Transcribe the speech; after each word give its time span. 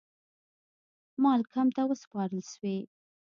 مالکم 1.23 1.67
ته 1.75 1.81
وسپارل 1.89 2.41
سوې. 2.53 2.77